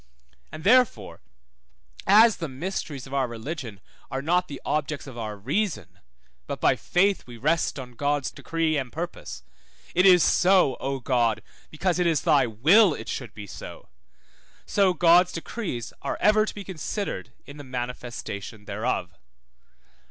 And 0.51 0.63
therefore, 0.63 1.21
as 2.07 2.37
the 2.37 2.47
mysteries 2.49 3.05
of 3.05 3.13
our 3.13 3.27
religion 3.27 3.79
are 4.09 4.23
not 4.23 4.47
the 4.47 4.59
objects 4.65 5.05
of 5.05 5.15
our 5.15 5.37
reason, 5.37 5.99
but 6.47 6.59
by 6.59 6.75
faith 6.75 7.27
we 7.27 7.37
rest 7.37 7.77
on 7.77 7.91
God's 7.91 8.31
decree 8.31 8.77
and 8.77 8.91
purpose 8.91 9.43
(it 9.93 10.07
is 10.07 10.23
so, 10.23 10.75
O 10.79 10.99
God, 10.99 11.43
because 11.69 11.99
it 11.99 12.07
is 12.07 12.23
thy 12.23 12.47
will 12.47 12.95
it 12.95 13.09
should 13.09 13.35
be 13.35 13.45
so) 13.45 13.89
so 14.65 14.95
God's 14.95 15.31
decrees 15.31 15.93
are 16.01 16.17
ever 16.19 16.47
to 16.47 16.55
be 16.55 16.63
considered 16.63 17.31
in 17.45 17.57
the 17.57 17.63
manifestation 17.63 18.65
thereof. 18.65 19.13